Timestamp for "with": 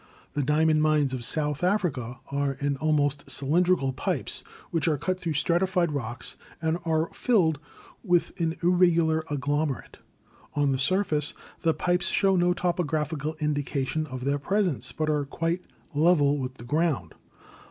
8.03-8.31, 16.39-16.55